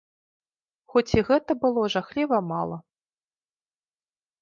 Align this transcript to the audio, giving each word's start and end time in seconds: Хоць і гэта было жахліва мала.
Хоць 0.93 1.15
і 1.17 1.25
гэта 1.27 1.51
было 1.67 1.81
жахліва 1.99 2.43
мала. 2.55 2.77